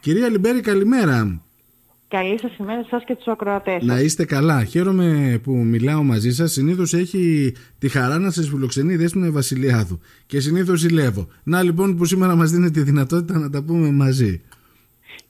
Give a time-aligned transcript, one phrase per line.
[0.00, 1.42] Κυρία Λιμπέρη, καλημέρα.
[2.08, 3.82] Καλή σας ημέρα σας και τους ακροατές.
[3.82, 4.64] Να είστε καλά.
[4.64, 6.52] Χαίρομαι που μιλάω μαζί σας.
[6.52, 10.00] Συνήθως έχει τη χαρά να σας φιλοξενεί η Δέσποινα Βασιλιάδου.
[10.26, 11.28] Και συνήθως ζηλεύω.
[11.42, 14.42] Να λοιπόν που σήμερα μας δίνει τη δυνατότητα να τα πούμε μαζί.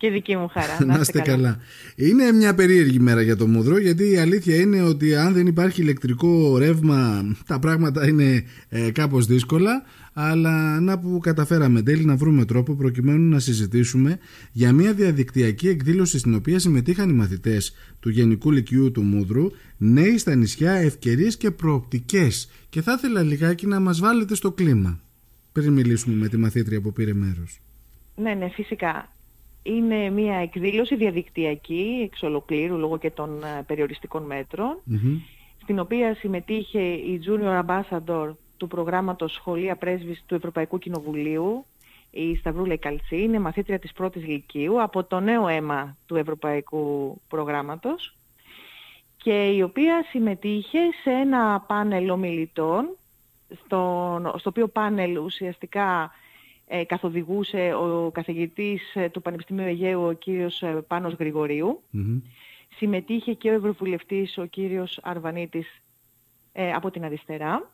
[0.03, 0.85] Και δική μου χαρά.
[0.85, 1.59] Να είστε καλά.
[1.97, 5.83] Είναι μια περίεργη μέρα για το Μούδρο, γιατί η αλήθεια είναι ότι αν δεν υπάρχει
[5.83, 9.83] ηλεκτρικό ρεύμα, τα πράγματα είναι ε, κάπως δύσκολα.
[10.13, 14.19] Αλλά να που καταφέραμε τέλει να βρούμε τρόπο προκειμένου να συζητήσουμε
[14.53, 20.19] για μια διαδικτυακή εκδήλωση στην οποία συμμετείχαν οι μαθητές του Γενικού Λυκειού του Μούδρου, νέοι
[20.19, 22.51] στα νησιά, ευκαιρίες και προοπτικές.
[22.69, 25.01] Και θα ήθελα λιγάκι να μας βάλετε στο κλίμα
[25.53, 27.61] πριν μιλήσουμε με τη μαθήτρια που πήρε μέρος.
[28.15, 29.13] Ναι, ναι, φυσικά.
[29.63, 34.27] Είναι μια εκδήλωση διαδικτυακή εξ ολοκλήρου λόγω και των ε, περιοριστικών
[35.63, 41.65] στην οποία συμμετείχε η Junior Ambassador του προγράμματος Σχολεία Πρέσβης του Ευρωπαϊκού Κοινοβουλίου,
[42.11, 48.17] η Σταυρούλα Καλτσή, είναι μαθήτρια της πρώτης Λυκείου από το νέο αίμα του Ευρωπαϊκού Προγράμματος
[49.17, 52.97] και η οποία συμμετείχε σε ένα πάνελ ομιλητών,
[53.65, 56.11] στο, στο οποίο πάνελ ουσιαστικά
[56.75, 61.15] ε, καθοδηγούσε ο καθηγητής ε, του Πανεπιστημίου Αιγαίου, ο κύριος ε, Πάνος
[62.77, 65.83] Συμμετείχε και ο Ευρωβουλευτής, ο κύριος Αρβανίτης,
[66.75, 67.71] από την αριστερά.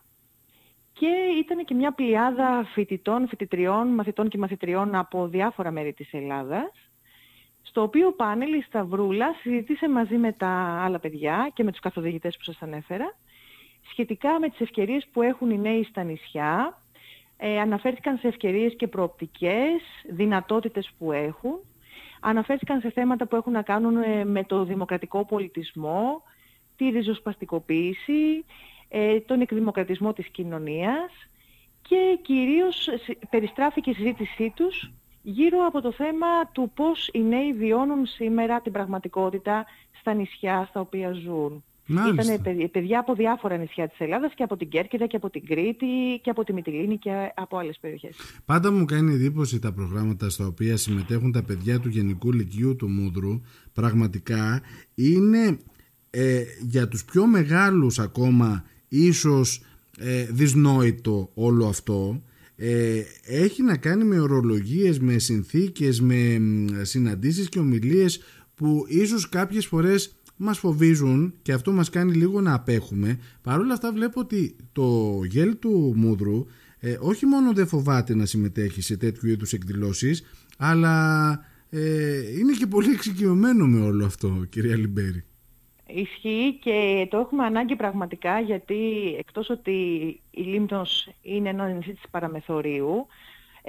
[0.93, 1.07] Και
[1.39, 6.71] ήταν και μια πλειάδα φοιτητών, φοιτητριών, μαθητών και μαθητριών από διάφορα μέρη της Ελλάδας,
[7.63, 12.37] στο οποίο πάνελ η Σταυρούλα συζήτησε μαζί με τα άλλα παιδιά και με τους καθοδηγητές
[12.37, 13.17] που σας ανέφερα,
[13.91, 16.83] σχετικά με τις ευκαιρίες που έχουν οι νέοι στα νησιά,
[17.41, 21.61] ε, αναφέρθηκαν σε ευκαιρίες και προοπτικές, δυνατότητες που έχουν.
[22.21, 26.23] Αναφέρθηκαν σε θέματα που έχουν να κάνουν ε, με το δημοκρατικό πολιτισμό,
[26.77, 28.45] τη ριζοσπαστικοποίηση,
[28.89, 31.13] ε, τον εκδημοκρατισμό της κοινωνίας
[31.83, 32.89] και κυρίως
[33.31, 34.93] περιστράφηκε η συζήτησή τους
[35.23, 39.67] γύρω από το θέμα του πώς οι νέοι βιώνουν σήμερα την πραγματικότητα
[40.01, 41.65] στα νησιά στα οποία ζουν.
[41.89, 45.87] Ήταν παιδιά από διάφορα νησιά της Ελλάδας και από την Κέρκυρα και από την Κρήτη
[46.23, 48.17] και από τη Μυτιλίνη και από άλλες περιοχές.
[48.45, 52.89] Πάντα μου κάνει εντύπωση τα προγράμματα στα οποία συμμετέχουν τα παιδιά του Γενικού Λυκείου του
[52.89, 53.41] Μούδρου.
[53.73, 54.63] Πραγματικά
[54.95, 55.59] είναι
[56.11, 59.63] ε, για τους πιο μεγάλους ακόμα ίσως
[59.99, 62.23] ε, δυσνόητο όλο αυτό
[62.57, 66.41] ε, έχει να κάνει με ορολογίες, με συνθήκες, με
[66.83, 68.21] συναντήσεις και ομιλίες
[68.55, 73.19] που ίσως κάποιες φορές μας φοβίζουν και αυτό μας κάνει λίγο να απέχουμε.
[73.43, 76.47] Παρ' όλα αυτά βλέπω ότι το γέλ του Μούδρου
[76.81, 80.25] ε, όχι μόνο δεν φοβάται να συμμετέχει σε τέτοιου είδους εκδηλώσεις
[80.59, 81.31] αλλά
[81.71, 85.25] ε, είναι και πολύ εξοικειωμένο με όλο αυτό κυρία Λιμπέρη.
[85.87, 88.77] Ισχύει και το έχουμε ανάγκη πραγματικά γιατί
[89.19, 89.73] εκτός ότι
[90.31, 93.07] η Λίμπτος είναι ένα νησί της Παραμεθορίου,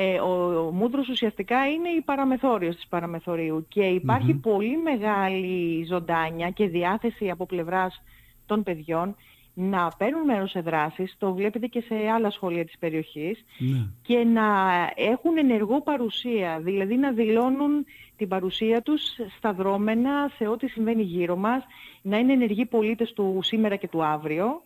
[0.02, 6.50] ε, ο, ο Μούδρος ουσιαστικά είναι η παραμεθόριος της Παραμεθορίου και υπαρχει πολύ μεγάλη ζωντάνια
[6.50, 8.02] και διάθεση από πλευράς
[8.46, 9.16] των παιδιών
[9.54, 13.88] να παίρνουν μέρος σε δράσεις, το βλέπετε και σε άλλα σχολεία της περιοχής, ναι.
[14.02, 17.86] και να έχουν ενεργό παρουσία, δηλαδή να δηλώνουν
[18.18, 19.02] την παρουσία τους
[19.38, 21.64] στα δρόμενα, σε ό,τι συμβαίνει γύρω μας,
[22.02, 24.62] να είναι ενεργοί πολίτες του σήμερα και του αύριο,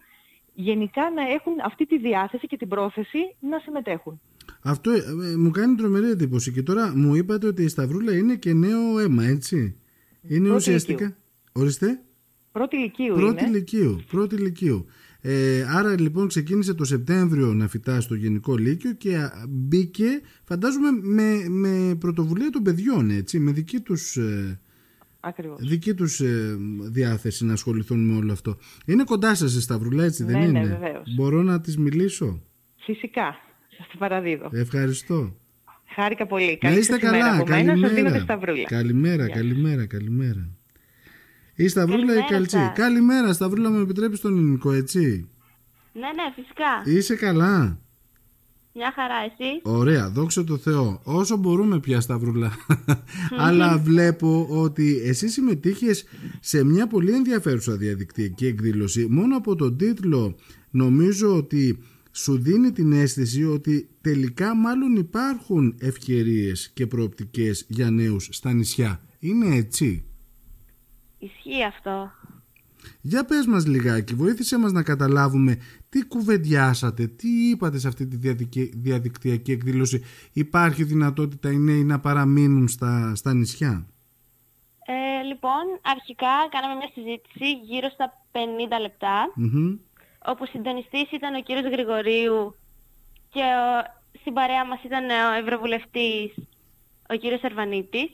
[0.54, 4.22] γενικά να έχουν αυτή τη διάθεση και την πρόθεση να συμμετέχουν.
[4.64, 4.98] Αυτό ε,
[5.32, 9.00] ε, μου κάνει τρομερή εντύπωση και τώρα μου είπατε ότι η Σταυρούλα είναι και νέο
[9.00, 9.76] αίμα, έτσι.
[10.28, 11.18] Είναι Πρώτη ουσιαστικά...
[11.52, 12.02] Ορίστε.
[12.52, 14.02] Πρώτη ηλικίου Πρώτη ηλικίου.
[14.12, 14.86] Πρώτη ηλικίου.
[15.22, 21.50] Ε, άρα λοιπόν ξεκίνησε το Σεπτέμβριο να φυτάς στο Γενικό Λύκειο και μπήκε φαντάζομαι με,
[21.50, 24.60] με πρωτοβουλία των παιδιών έτσι, με δική τους, ε,
[25.60, 26.58] δική τους ε,
[26.92, 28.58] διάθεση να ασχοληθούν με όλο αυτό.
[28.86, 31.14] Είναι κοντά σας η Σταυρουλά έτσι δεν ναι, είναι; Ναι, βεβαίως.
[31.16, 32.42] Μπορώ να τις μιλήσω;
[32.76, 33.36] Φυσικά.
[33.78, 34.50] Σας το παραδίδω.
[34.52, 35.36] Ευχαριστώ.
[35.96, 36.60] Χάρηκα πολύ.
[36.62, 37.44] Να είστε καλά.
[37.44, 38.26] Καλημέρα.
[38.68, 40.50] Καλημέρα, καλημέρα, καλημέρα.
[41.56, 42.72] Η Σταυρούλα η Καλτσή.
[42.76, 45.30] Καλημέρα, Σταυρούλα, μου επιτρέπει τον ελληνικό, έτσι;
[45.94, 46.98] Ναι, ναι, φυσικά.
[46.98, 47.80] Είσαι καλά;
[48.74, 51.02] Μια χαρά, εσύ; Ωραία, δόξα τω Θεώ.
[51.04, 52.52] Όσο μπορούμε πια, Σταυρούλα.
[53.46, 56.06] Αλλά βλέπω ότι εσύ συμμετείχες
[56.40, 59.08] σε μια πολύ ενδιαφέρουσα διαδικτυακή εκδήλωση.
[59.10, 60.36] Μόνο από τον τίτλο
[60.72, 61.80] νομίζω ότι
[62.16, 69.02] σου δίνει την αίσθηση ότι τελικά μάλλον υπάρχουν ευκαιρίες και προοπτικές για νέους στα νησιά.
[69.20, 70.06] Είναι έτσι;
[71.24, 72.12] Ισχύει αυτό.
[73.02, 75.58] Για πες μας λιγάκι, βοήθησε μας να καταλάβουμε
[75.90, 78.16] τι κουβεντιάσατε, τι είπατε σε αυτή τη
[78.74, 80.04] διαδικτυακή εκδήλωση.
[80.34, 83.88] Υπάρχει δυνατότητα οι νέοι να παραμείνουν στα, στα νησιά;
[84.86, 88.38] Ε, λοιπόν, αρχικά κάναμε μια συζήτηση γύρω στα 50
[88.82, 89.78] λεπτά, mm-hmm.
[90.26, 92.56] Όπου συντονιστής ήταν ο κύριος Γρηγορίου
[93.30, 93.70] και ο,
[94.20, 96.32] στην παρέα μας ήταν ο Ευρωβουλευτής,
[97.10, 98.10] ο ο κύριος Σερβανίτης.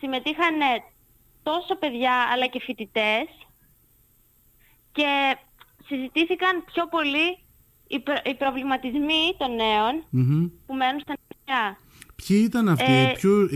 [0.00, 0.54] Συμμετείχαν
[1.42, 3.26] τόσο παιδιά αλλά και φοιτητές
[4.92, 5.36] και
[5.86, 7.38] συζητήθηκαν πιο πολύ
[8.24, 9.94] οι, προβληματισμοί των νεων
[10.66, 11.78] που μένουν στα νησιά.
[12.16, 13.48] Ποιοι ήταν αυτοί, ε, ποιο,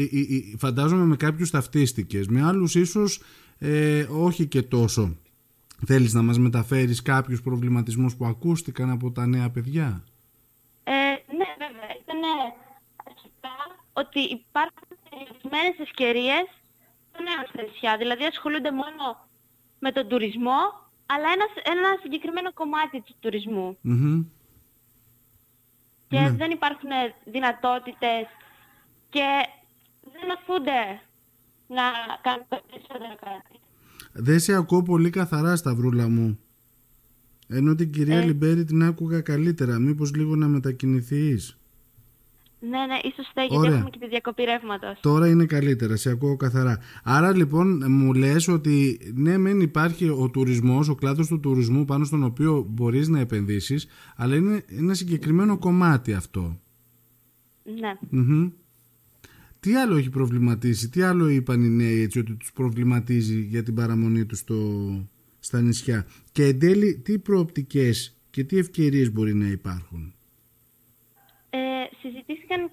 [0.59, 3.23] φαντάζομαι με κάποιους ταυτίστηκες, με άλλους ίσως
[3.59, 5.17] ε, όχι και τόσο.
[5.87, 10.05] Θέλεις να μας μεταφέρεις κάποιους προβληματισμούς που ακούστηκαν από τα νέα παιδιά;
[10.85, 10.93] Ε,
[11.39, 11.91] ναι, βέβαια.
[12.03, 12.21] Ήταν
[13.05, 13.57] αρχικά
[13.93, 16.47] ότι υπάρχουν ορισμένες ευκαιρίες
[17.13, 17.97] των νέων στα νησιά.
[17.97, 19.29] Δηλαδή ασχολούνται μόνο
[19.79, 20.61] με τον τουρισμό,
[21.07, 23.79] αλλά ένα, ένα συγκεκριμένο κομμάτι του τουρισμου
[26.09, 26.31] Και ναι.
[26.31, 26.91] δεν υπάρχουν
[27.25, 28.27] δυνατότητες
[29.11, 29.27] και
[30.13, 31.01] δεν αφούνται
[31.67, 31.83] να
[32.23, 33.60] κάνουν περισσότερο κάτι.
[34.13, 36.39] Δεν σε ακούω πολύ καθαρά, Σταυρούλα μου.
[37.49, 38.25] Ενώ την κυρία ε...
[38.25, 39.79] Λιμπέρη την άκουγα καλύτερα.
[39.79, 41.59] Μήπως λίγο να μετακινηθείς;
[42.61, 45.01] Ναι, ναι, ίσως φταίει γιατί έχουμε και τη διακοπή ρεύματος.
[45.01, 46.79] Τώρα είναι καλύτερα, σε ακούω καθαρά.
[47.03, 52.05] Άρα λοιπόν μου λες ότι ναι μεν υπάρχει ο τουρισμός, ο κλάδος του τουρισμού πάνω
[52.05, 53.87] στον οποίο μπορείς να επενδύσεις,
[54.17, 56.61] αλλά είναι ένα συγκεκριμένο κομμάτι αυτό.
[57.63, 57.99] Ναι.
[59.61, 63.75] Τι άλλο έχει προβληματίσει, τι άλλο είπαν οι νέοι έτσι ότι τους προβληματίζει για την
[63.75, 64.57] παραμονή τους στο,
[65.39, 70.15] στα νησιά και εν τέλει τι προοπτικές και τι ευκαιρίες μπορεί να υπάρχουν;
[71.51, 71.59] Ε,
[72.01, 72.71] συζητήθηκαν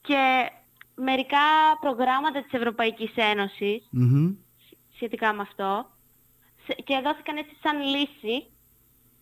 [0.00, 0.50] και
[0.94, 1.46] μερικά
[1.80, 3.10] προγράμματα της Ευρωπαϊκής
[4.94, 5.90] σχετικά με αυτό
[6.84, 8.46] και δόθηκαν έτσι σαν λύση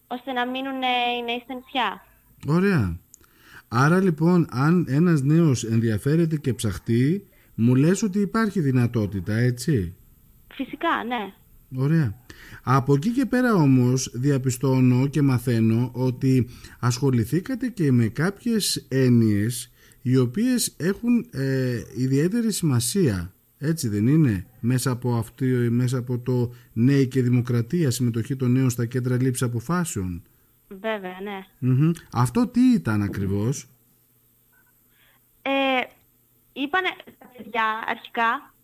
[0.07, 2.07] ώστε να μείνουν οι νέοι στα νησιά.
[2.47, 2.99] Ωραία.
[3.77, 9.95] Άρα λοιπόν αν ένας νέος ενδιαφέρεται και ψαχτεί μου λες ότι υπάρχει δυνατότητα έτσι;
[10.55, 11.33] Φυσικά ναι.
[11.83, 12.15] Ωραία.
[12.63, 16.49] Από εκεί και πέρα όμως διαπιστώνω και μαθαίνω ότι
[16.79, 19.73] ασχοληθήκατε και με κάποιες έννοιες
[20.03, 23.35] οι οποίες έχουν ε, ιδιαίτερη σημασία.
[23.59, 28.71] Έτσι δεν είναι; Μέσα από, αυτή, μέσα από το νέη και δημοκρατία συμμετοχή των νέων
[28.71, 30.23] στα κέντρα λήψης αποφάσεων.
[30.81, 31.41] Βέβαια, ναι.
[32.13, 33.69] Αυτό τι ήταν ακριβώς;
[35.43, 35.81] Ε,
[36.53, 36.89] είπανε
[37.19, 38.55] τα παιδιά αρχικά,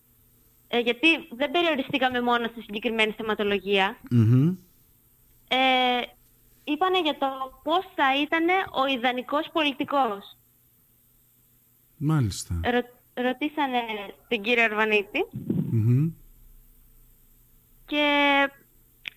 [0.68, 3.14] ε, γιατί δεν περιοριστήκαμε μόνο στη συγκεκριμένη
[5.48, 6.00] ε,
[6.64, 7.26] είπανε για το
[7.62, 10.36] πώς θα ήταν ο ιδανικός πολιτικός.
[11.96, 12.60] Μάλιστα.
[13.14, 13.80] ρωτήσανε
[14.28, 14.64] την κύριο
[17.86, 18.48] και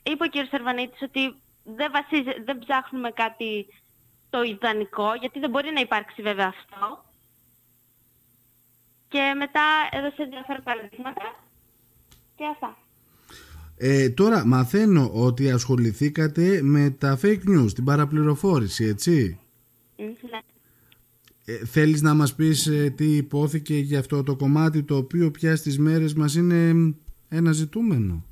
[0.04, 3.68] είπε ο κύριος Αρβανίτης ότι δεν, βασίζει, δεν ψάχνουμε κάτι
[4.30, 7.04] το ιδανικό, γιατί δεν μπορεί να υπάρξει βέβαια αυτό.
[9.08, 9.62] Και μετά
[9.92, 11.36] έδωσε διάφορα παραδείγματα
[12.36, 12.78] και αυτά.
[13.78, 19.40] Ε, τώρα μαθαίνω ότι ασχοληθήκατε με τα fake news, την παραπληροφόρηση, έτσι.
[19.98, 20.40] Ναι.
[21.46, 25.56] Ε, θέλεις να μας πεις ε, τι υπόθηκε για αυτό το κομμάτι το οποίο πια
[25.56, 26.94] στις μέρες μας είναι
[27.30, 28.26] ένα ζητούμενο;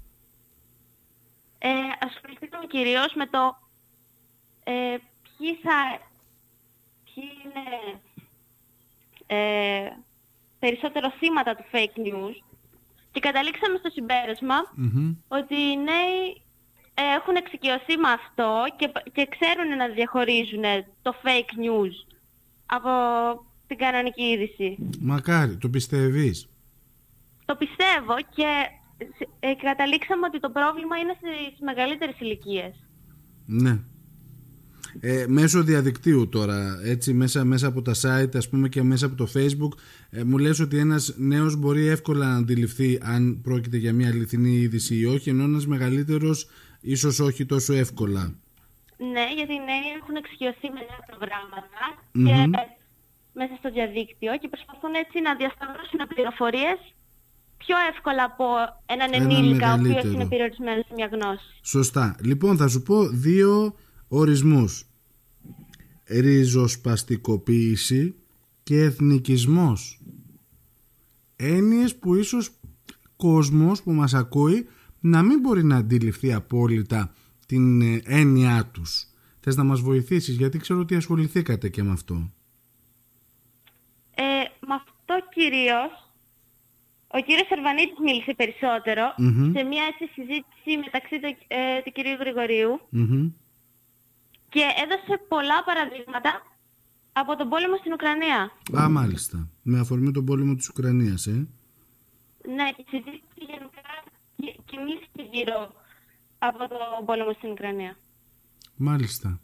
[2.73, 3.57] Ε, ασχοληθήκαμε κυρίως με το
[4.63, 4.97] ε,
[5.37, 5.99] ποιοι, θα,
[7.03, 7.99] ποιοι είναι
[9.25, 9.89] ε,
[10.59, 12.35] περισσότερο θύματα του fake news
[13.11, 14.55] και καταλήξαμε στο συμπερασμα
[15.27, 16.41] ότι οι νέοι
[16.93, 20.63] ε, έχουν εξοικειωθεί με αυτό και, και ξέρουν να διαχωρίζουν
[21.01, 22.15] το fake news
[22.65, 22.89] από
[23.67, 24.77] την κανονική είδηση.
[24.99, 26.47] Μακάρι, το πιστεύεις.
[27.45, 28.69] Το πιστεύω και
[29.39, 32.73] ε, καταλήξαμε ότι το πρόβλημα είναι στις μεγαλύτερες ηλικίες.
[33.45, 33.79] Ναι.
[34.99, 39.15] Ε, μέσω διαδικτύου τώρα, έτσι, μέσα, μέσα από τα site ας πούμε και μέσα από
[39.15, 39.79] το facebook
[40.09, 44.49] ε, μου λες ότι ένας νέος μπορεί εύκολα να αντιληφθεί αν πρόκειται για μια αληθινή
[44.49, 46.47] είδηση ή όχι ενώ ένας μεγαλύτερος
[46.81, 48.35] ίσως όχι τόσο εύκολα.
[48.97, 52.67] Ναι, γιατί οι νέοι έχουν εξοικειωθεί με νέα και
[53.33, 56.79] μέσα στο διαδίκτυο και προσπαθούν έτσι να διασταυρώσουν πληροφορίες
[57.65, 58.45] πιο εύκολα από
[58.85, 61.45] έναν ενήλικα ο οποίος είναι περιορισμένος σε μια γνώση.
[61.61, 62.15] Σωστά.
[62.23, 63.75] Λοιπόν θα σου πω δύο
[64.07, 64.85] ορισμούς.
[66.07, 68.15] Ριζοσπαστικοποίηση
[68.63, 70.01] και εθνικισμός.
[71.35, 72.49] Έννοιες που ίσως
[73.15, 74.67] κόσμος που μας ακούει
[74.99, 77.13] να μην μπορεί να αντιληφθεί απόλυτα
[77.45, 79.05] την ε, έννοιά τους.
[79.39, 82.31] Θες να μας βοηθήσεις γιατί ξέρω ότι ασχοληθήκατε και με αυτό.
[84.15, 84.23] Ε,
[84.67, 86.10] με αυτό κυρίως
[87.17, 88.33] ο κύριος Σερβανίτης μίλησε
[89.55, 92.17] σε μια έτσι συζήτηση μεταξύ του, ε, του κυρίου
[94.53, 96.31] και έδωσε πολλά παραδείγματα
[97.13, 98.51] από τον πόλεμο στην Ουκρανία.
[98.81, 99.49] Α, μάλιστα.
[99.61, 101.47] Με αφορμή τον πόλεμο της Ουκρανίας, ε.
[102.55, 103.81] Ναι, και συζήτηση γενικά
[104.65, 105.73] και μίλησε γύρω
[106.37, 107.97] από τον πόλεμο στην Ουκρανία.
[108.75, 109.39] Μάλιστα.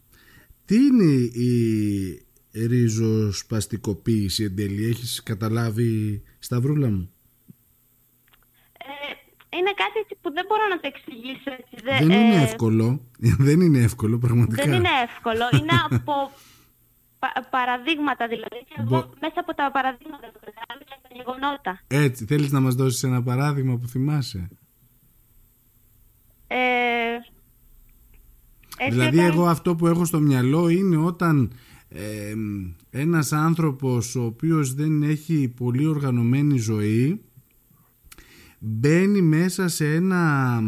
[0.65, 7.11] Τι είναι η, ριζοσπαστικοποίηση εν τέλει; Έχεις καταλάβει Σταυρούλα μου;
[9.57, 11.75] Ε, είναι κάτι που δεν μπορώ να το εξηγήσω έτσι.
[11.87, 12.87] Δεν είναι ε, εύκολο.
[13.47, 14.63] Δεν είναι εύκολο πραγματικά.
[14.63, 15.43] Δεν είναι εύκολο.
[15.59, 16.13] Είναι από
[17.19, 18.59] πα- παραδείγματα δηλαδή.
[18.69, 21.71] Και εγώ Μπο- μέσα από τα παραδείγματα του κατάλαβα και από τα γεγονότα.
[21.87, 24.49] Έτσι, θέλεις να μας δώσεις ένα παράδειγμα που θυμάσαι;
[26.47, 26.57] Ε,
[28.77, 31.51] έτσι δηλαδή όταν- εγώ αυτό που έχω στο μυαλό είναι όταν
[31.89, 32.33] ε,
[32.89, 37.21] ένας άνθρωπος ο οποίος δεν έχει πολύ οργανωμένη ζωή
[38.59, 40.61] μπαίνει μέσα σε, ένα,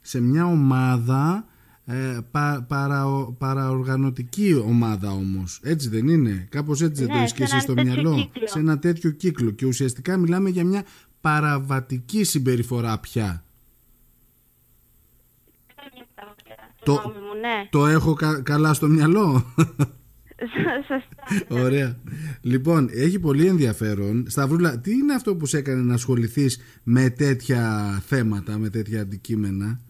[0.00, 1.46] σε μια ομάδα
[1.84, 3.06] ε, πα, παρα,
[3.38, 7.52] παραοργανωτική ομάδα όμως έτσι δεν είναι; Κάπως έτσι δεν Ναι, το έχεις σε και εσύ
[7.52, 8.46] έναν στο τέτοιο μυαλό; κύκλο.
[8.48, 10.84] σε ένα τέτοιο κύκλο και ουσιαστικά μιλάμε για μια
[11.20, 13.44] παραβατική συμπεριφορά πια
[16.84, 17.68] Το- Γνώμη μου, ναι.
[17.70, 19.44] το έχω κα- καλά στο μυαλό;
[20.88, 21.54] Σωστά.
[21.62, 21.96] Ωραία.
[22.42, 24.24] Λοιπόν, έχει πολύ ενδιαφέρον.
[24.28, 27.62] Σταυρούλα, τι είναι αυτό που σε έκανε να ασχοληθείς με τέτοια
[28.06, 29.80] θέματα, με τέτοια αντικείμενα;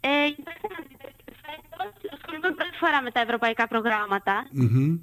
[0.00, 1.06] Ε, κοιτάξτε να δείτε,
[1.44, 4.96] φέτος ασχολούμαι πρώτη φορά με τα ευρωπαϊκά προγράμματα Μμμ.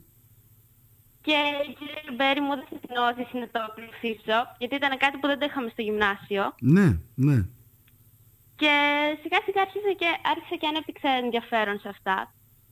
[1.25, 1.37] και
[1.69, 5.39] η κυρία Λιμπέρη μου έδωσε την όθηση να το ακολουθήσω γιατί ήταν κάτι που δεν
[5.39, 6.43] το είχαμε στο γυμνάσιο
[6.75, 6.87] Ναι,
[7.27, 7.37] ναι.
[8.61, 8.73] και
[9.21, 12.17] σιγά σιγά άρχισε και, άρχισε και ανέπτυξε ενδιαφέρον σε αυτά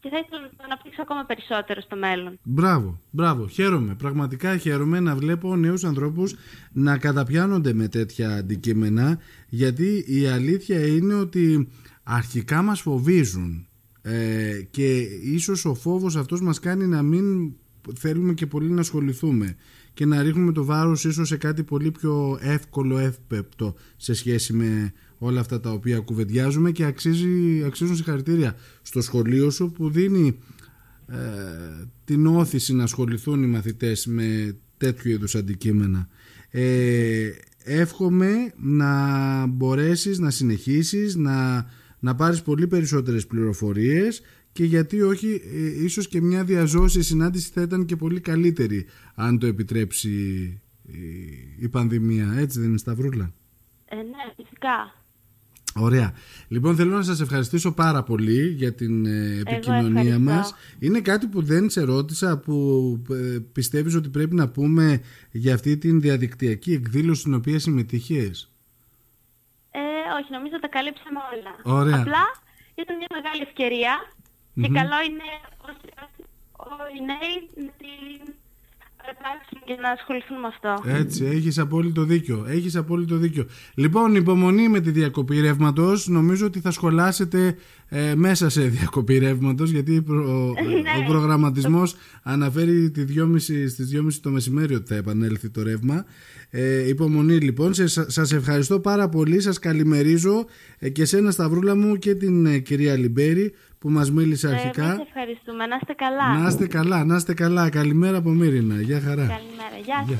[0.03, 2.39] και θα ήθελα να το αναπτύξω ακόμα περισσότερο στο μέλλον.
[2.43, 3.47] Μπράβο, μπράβο.
[3.47, 3.95] Χαίρομαι.
[3.95, 6.35] Πραγματικά χαίρομαι να βλέπω νέους ανθρώπους
[6.71, 9.19] να καταπιάνονται με τέτοια αντικείμενα
[9.49, 11.69] γιατί η αλήθεια είναι ότι
[12.03, 13.67] αρχικά μας φοβίζουν
[14.01, 17.53] ε, και ίσως ο φόβος αυτός μας κάνει να μην
[17.95, 19.55] θέλουμε και πολύ να ασχοληθούμε
[19.93, 24.93] και να ρίχνουμε το βάρος ίσως σε κάτι πολύ πιο εύκολο, εύπεπτο σε σχέση με
[25.17, 30.37] όλα αυτά τα οποία κουβεντιάζουμε και αξίζει, αξίζουν συγχαρητήρια στο σχολείο σου που δίνει
[31.07, 31.15] ε,
[32.05, 36.07] την όθηση να ασχοληθούν οι μαθητές με τέτοιου είδους αντικείμενα.
[36.49, 37.29] Ε,
[37.63, 41.65] εύχομαι να μπορέσεις να συνεχίσεις, να,
[41.99, 44.21] να πάρεις πολύ περισσότερες πληροφορίες
[44.53, 49.39] και γιατί όχι, ε, ίσως και μια διαζώση συνάντηση θα ήταν και πολύ καλύτερη αν
[49.39, 50.09] το επιτρέψει
[50.83, 50.97] η,
[51.59, 52.33] η πανδημία.
[52.37, 53.33] Έτσι δεν είναι Σταυρούλα;
[53.85, 55.03] Ε, ναι, φυσικά.
[55.75, 56.13] Ωραία.
[56.47, 60.19] Λοιπόν, θέλω να σας ευχαριστήσω πάρα πολύ για την ε, επικοινωνία ευχαριστώ.
[60.19, 60.55] μας.
[60.79, 62.53] Είναι κάτι που δεν σε ρώτησα, που
[63.09, 68.51] ε, πιστεύεις ότι πρέπει να πούμε για αυτή την διαδικτυακή εκδήλωση στην οποία συμμετείχες;
[69.71, 69.79] Ε,
[70.21, 71.77] όχι, νομίζω τα καλύψαμε όλα.
[71.77, 71.99] Ωραία.
[71.99, 72.25] Απλά
[72.75, 73.93] ήταν μια μεγάλη ευκαιρία
[74.61, 75.27] και καλό είναι
[75.67, 76.21] όσοι, όσοι,
[76.95, 78.33] οι νέοι να την
[79.09, 80.89] αρπάξουν και να ασχοληθούν με αυτό.
[80.89, 82.45] Έτσι, έχεις απόλυτο δίκιο.
[82.47, 83.45] Έχεις απόλυτο δίκιο.
[83.75, 86.07] Λοιπόν, υπομονή με τη διακοπή ρεύματος.
[86.07, 87.55] Νομίζω ότι θα σχολάσετε
[87.89, 90.53] ε, μέσα σε διακοπή ρεύματος, γιατί προ- ο,
[90.99, 96.05] ο προγραμματισμός αναφέρει τη 2.30 στις 2.30 το μεσημέρι ότι θα επανέλθει το ρεύμα.
[96.49, 97.73] Ε, υπομονή λοιπόν.
[97.73, 99.41] Σε, σας ευχαριστώ πάρα πολύ.
[99.41, 100.45] Σας καλημερίζω
[100.79, 103.53] ε, και σένα Σταυρούλα μου και την ε, κυρία Λιμπέρη
[103.83, 104.83] που μας μίλησε αρχικά.
[104.83, 105.65] Εμείς ευχαριστούμε.
[105.65, 106.37] Να είστε καλά.
[106.37, 107.69] να είστε καλά, να είστε καλά.
[107.69, 108.81] Καλημέρα από Μύρινα.
[108.81, 109.15] Γεια χαρά.
[109.15, 109.77] Καλημέρα.
[109.85, 110.07] Γεια σας.
[110.07, 110.19] Γεια.